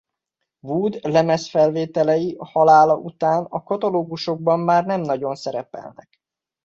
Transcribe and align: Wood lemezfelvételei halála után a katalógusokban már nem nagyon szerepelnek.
Wood 0.61 0.99
lemezfelvételei 1.03 2.35
halála 2.39 2.95
után 2.95 3.43
a 3.45 3.63
katalógusokban 3.63 4.59
már 4.59 4.85
nem 4.85 5.01
nagyon 5.01 5.35
szerepelnek. 5.35 6.21